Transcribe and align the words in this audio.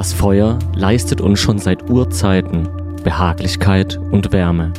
Das 0.00 0.14
Feuer 0.14 0.58
leistet 0.74 1.20
uns 1.20 1.40
schon 1.40 1.58
seit 1.58 1.90
Urzeiten 1.90 2.66
Behaglichkeit 3.04 3.98
und 3.98 4.32
Wärme. 4.32 4.72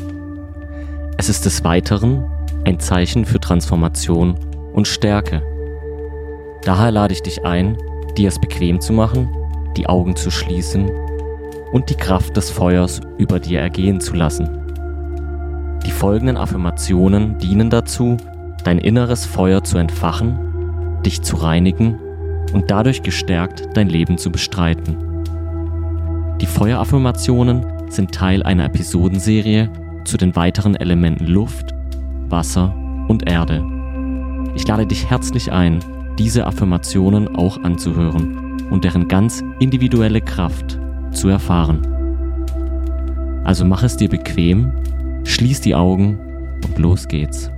Es 1.19 1.29
ist 1.29 1.45
des 1.45 1.63
Weiteren 1.63 2.25
ein 2.65 2.79
Zeichen 2.79 3.25
für 3.25 3.39
Transformation 3.39 4.33
und 4.73 4.87
Stärke. 4.87 5.43
Daher 6.63 6.89
lade 6.89 7.13
ich 7.13 7.21
dich 7.21 7.45
ein, 7.45 7.77
dir 8.17 8.29
es 8.29 8.41
bequem 8.41 8.81
zu 8.81 8.93
machen, 8.93 9.29
die 9.77 9.85
Augen 9.85 10.15
zu 10.15 10.31
schließen 10.31 10.89
und 11.71 11.91
die 11.91 11.97
Kraft 11.97 12.35
des 12.35 12.49
Feuers 12.49 12.99
über 13.19 13.39
dir 13.39 13.59
ergehen 13.59 14.01
zu 14.01 14.15
lassen. 14.15 14.49
Die 15.85 15.91
folgenden 15.91 16.37
Affirmationen 16.37 17.37
dienen 17.37 17.69
dazu, 17.69 18.17
dein 18.63 18.79
inneres 18.79 19.27
Feuer 19.27 19.63
zu 19.63 19.77
entfachen, 19.77 20.99
dich 21.05 21.21
zu 21.21 21.35
reinigen 21.35 21.99
und 22.53 22.71
dadurch 22.71 23.03
gestärkt 23.03 23.69
dein 23.75 23.87
Leben 23.87 24.17
zu 24.17 24.31
bestreiten. 24.31 25.10
Die 26.41 26.47
Feueraffirmationen 26.47 27.63
sind 27.91 28.13
Teil 28.13 28.41
einer 28.41 28.65
Episodenserie 28.65 29.69
zu 30.05 30.17
den 30.17 30.35
weiteren 30.35 30.75
Elementen 30.75 31.27
Luft, 31.27 31.75
Wasser 32.29 32.75
und 33.07 33.29
Erde. 33.29 33.63
Ich 34.55 34.67
lade 34.67 34.87
dich 34.87 35.07
herzlich 35.07 35.51
ein, 35.51 35.79
diese 36.17 36.47
Affirmationen 36.47 37.35
auch 37.35 37.63
anzuhören 37.63 38.59
und 38.71 38.83
deren 38.83 39.07
ganz 39.07 39.43
individuelle 39.59 40.19
Kraft 40.19 40.79
zu 41.11 41.27
erfahren. 41.27 41.85
Also 43.43 43.63
mach 43.63 43.83
es 43.83 43.95
dir 43.95 44.09
bequem, 44.09 44.71
schließ 45.23 45.61
die 45.61 45.75
Augen 45.75 46.19
und 46.65 46.79
los 46.79 47.07
geht's. 47.07 47.51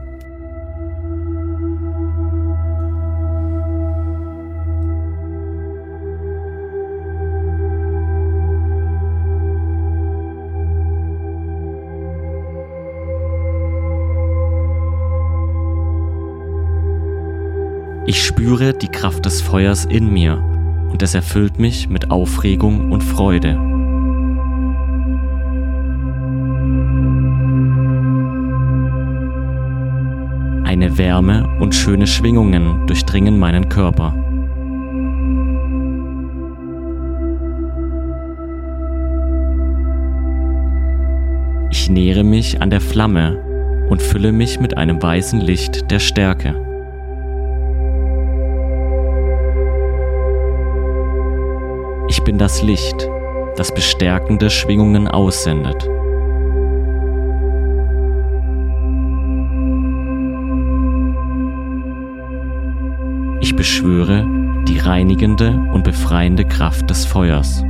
Ich 18.06 18.22
spüre 18.22 18.74
die 18.74 18.90
Kraft 18.90 19.26
des 19.26 19.40
Feuers 19.40 19.86
in 19.86 20.12
mir 20.12 20.38
und 20.92 21.02
es 21.02 21.16
erfüllt 21.16 21.58
mich 21.58 21.88
mit 21.88 22.12
Aufregung 22.12 22.92
und 22.92 23.02
Freude. 23.02 23.52
Eine 30.66 30.98
Wärme 30.98 31.48
und 31.62 31.74
schöne 31.74 32.06
Schwingungen 32.06 32.86
durchdringen 32.88 33.40
meinen 33.40 33.70
Körper. 33.70 34.14
Ich 41.72 41.90
nähere 41.90 42.26
mich 42.26 42.62
an 42.62 42.70
der 42.70 42.82
Flamme 42.82 43.40
und 43.90 44.02
fülle 44.02 44.34
mich 44.34 44.60
mit 44.60 44.76
einem 44.76 45.02
weißen 45.02 45.40
Licht 45.40 45.90
der 45.90 46.00
Stärke. 46.00 46.73
Ich 52.24 52.26
bin 52.26 52.38
das 52.38 52.62
Licht, 52.62 53.10
das 53.58 53.74
bestärkende 53.74 54.50
Schwingungen 54.50 55.10
aussendet. 55.10 55.90
Ich 63.42 63.54
beschwöre 63.58 64.26
die 64.70 64.80
reinigende 64.80 65.50
und 65.74 65.84
befreiende 65.84 66.46
Kraft 66.46 66.90
des 66.90 67.04
Feuers. 67.04 67.66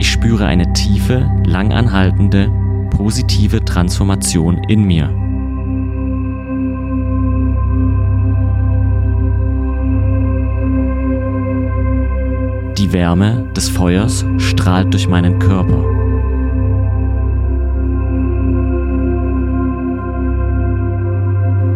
Ich 0.00 0.10
spüre 0.10 0.46
eine 0.46 0.72
tiefe, 0.72 1.30
langanhaltende, 1.46 2.50
positive 2.90 3.64
Transformation 3.64 4.64
in 4.64 4.82
mir. 4.82 5.23
Wärme 12.94 13.44
des 13.56 13.68
Feuers 13.68 14.24
strahlt 14.38 14.94
durch 14.94 15.08
meinen 15.08 15.40
Körper. 15.40 15.82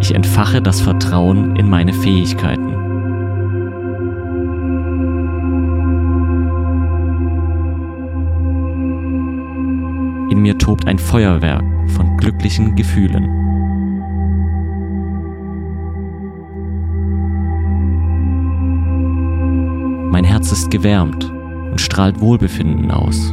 Ich 0.01 0.15
entfache 0.15 0.63
das 0.63 0.81
Vertrauen 0.81 1.57
in 1.57 1.69
meine 1.69 1.93
Fähigkeiten. 1.93 2.69
In 10.31 10.39
mir 10.41 10.57
tobt 10.57 10.87
ein 10.87 11.01
Feuerwerk 11.01 11.65
von 11.89 12.17
glücklichen 12.17 12.77
Gefühlen. 12.77 13.48
Mein 20.19 20.25
Herz 20.25 20.51
ist 20.51 20.73
gewärmt 20.73 21.31
und 21.31 21.81
strahlt 21.81 22.19
Wohlbefinden 22.19 22.91
aus. 22.91 23.33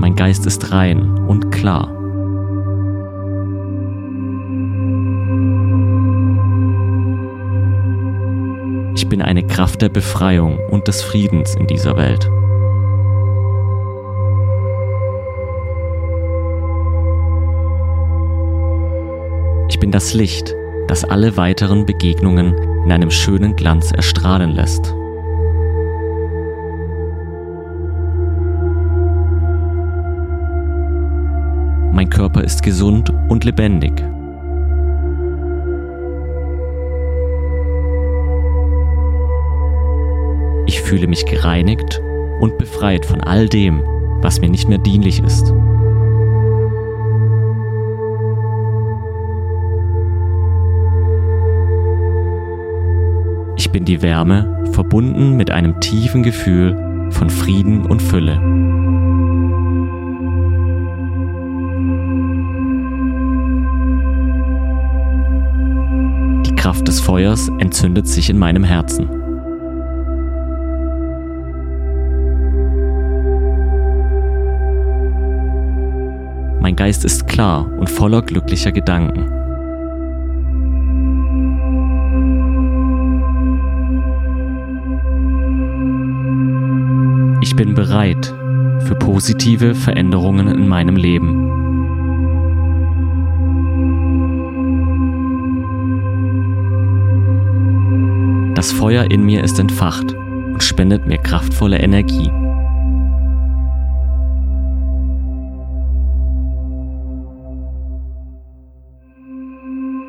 Mein 0.00 0.14
Geist 0.16 0.46
ist 0.46 0.72
rein 0.72 1.02
und 1.28 1.50
klar. 1.50 1.88
Ich 8.94 9.06
bin 9.06 9.20
eine 9.20 9.46
Kraft 9.46 9.82
der 9.82 9.90
Befreiung 9.90 10.58
und 10.70 10.88
des 10.88 11.02
Friedens 11.02 11.54
in 11.56 11.66
dieser 11.66 11.98
Welt. 11.98 12.26
Ich 19.80 19.82
bin 19.82 19.92
das 19.92 20.12
Licht, 20.12 20.54
das 20.88 21.04
alle 21.04 21.38
weiteren 21.38 21.86
Begegnungen 21.86 22.54
in 22.84 22.92
einem 22.92 23.10
schönen 23.10 23.56
Glanz 23.56 23.92
erstrahlen 23.92 24.50
lässt. 24.50 24.94
Mein 31.94 32.10
Körper 32.10 32.44
ist 32.44 32.62
gesund 32.62 33.10
und 33.30 33.44
lebendig. 33.44 34.04
Ich 40.66 40.82
fühle 40.82 41.06
mich 41.06 41.24
gereinigt 41.24 42.02
und 42.40 42.58
befreit 42.58 43.06
von 43.06 43.22
all 43.22 43.48
dem, 43.48 43.82
was 44.20 44.42
mir 44.42 44.50
nicht 44.50 44.68
mehr 44.68 44.76
dienlich 44.76 45.22
ist. 45.22 45.54
Ich 53.60 53.70
bin 53.70 53.84
die 53.84 54.00
Wärme, 54.00 54.70
verbunden 54.72 55.36
mit 55.36 55.50
einem 55.50 55.80
tiefen 55.80 56.22
Gefühl 56.22 56.74
von 57.10 57.28
Frieden 57.28 57.84
und 57.84 58.00
Fülle. 58.00 58.40
Die 66.46 66.54
Kraft 66.54 66.88
des 66.88 67.00
Feuers 67.00 67.50
entzündet 67.58 68.08
sich 68.08 68.30
in 68.30 68.38
meinem 68.38 68.64
Herzen. 68.64 69.10
Mein 76.62 76.76
Geist 76.76 77.04
ist 77.04 77.26
klar 77.26 77.70
und 77.78 77.90
voller 77.90 78.22
glücklicher 78.22 78.72
Gedanken. 78.72 79.39
Bin 87.60 87.74
bereit 87.74 88.34
für 88.86 88.94
positive 88.94 89.74
Veränderungen 89.74 90.48
in 90.48 90.66
meinem 90.66 90.96
Leben. 90.96 91.46
Das 98.54 98.72
Feuer 98.72 99.10
in 99.10 99.26
mir 99.26 99.44
ist 99.44 99.58
entfacht 99.58 100.14
und 100.14 100.62
spendet 100.62 101.06
mir 101.06 101.18
kraftvolle 101.18 101.80
Energie. 101.80 102.30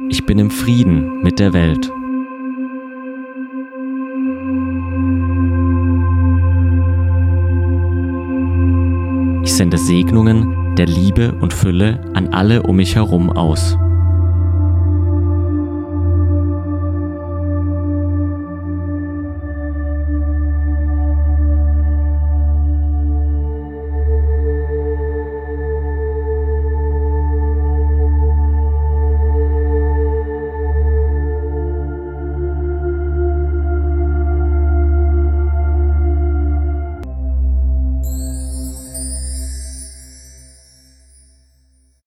Ich 0.07 0.25
bin 0.25 0.39
im 0.39 0.51
Frieden 0.51 1.21
mit 1.21 1.39
der 1.39 1.51
Welt. 1.51 1.91
Sende 9.61 9.77
Segnungen 9.77 10.75
der 10.75 10.87
Liebe 10.87 11.33
und 11.33 11.53
Fülle 11.53 11.99
an 12.15 12.29
alle 12.29 12.63
um 12.63 12.77
mich 12.77 12.95
herum 12.95 13.29
aus. 13.29 13.77